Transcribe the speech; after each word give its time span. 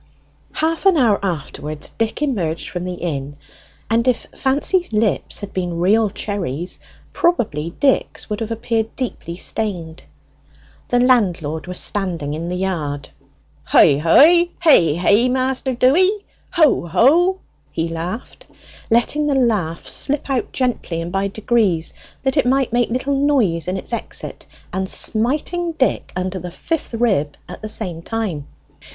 Half 0.53 0.87
an 0.87 0.97
hour 0.97 1.19
afterwards 1.23 1.91
Dick 1.91 2.23
emerged 2.23 2.69
from 2.69 2.85
the 2.85 2.95
inn, 2.95 3.37
and 3.87 4.07
if 4.07 4.25
Fancy's 4.35 4.91
lips 4.91 5.41
had 5.41 5.53
been 5.53 5.77
real 5.77 6.09
cherries 6.09 6.79
probably 7.13 7.75
Dick's 7.79 8.27
would 8.27 8.39
have 8.39 8.49
appeared 8.49 8.95
deeply 8.95 9.37
stained. 9.37 10.01
The 10.87 10.99
landlord 10.99 11.67
was 11.67 11.79
standing 11.79 12.33
in 12.33 12.47
the 12.47 12.55
yard. 12.55 13.09
"Heu 13.65 13.99
heu! 13.99 14.47
hay 14.63 14.95
hay, 14.95 15.29
Master 15.29 15.75
Dewy! 15.75 16.25
Ho 16.53 16.87
ho!" 16.87 17.41
he 17.71 17.87
laughed, 17.87 18.47
letting 18.89 19.27
the 19.27 19.35
laugh 19.35 19.87
slip 19.87 20.31
out 20.31 20.51
gently 20.51 20.99
and 20.99 21.11
by 21.11 21.27
degrees 21.27 21.93
that 22.23 22.37
it 22.37 22.47
might 22.47 22.73
make 22.73 22.89
little 22.89 23.15
noise 23.15 23.67
in 23.67 23.77
its 23.77 23.93
exit, 23.93 24.47
and 24.73 24.89
smiting 24.89 25.73
Dick 25.73 26.11
under 26.15 26.39
the 26.39 26.49
fifth 26.49 26.95
rib 26.95 27.37
at 27.47 27.61
the 27.61 27.69
same 27.69 28.01
time. 28.01 28.47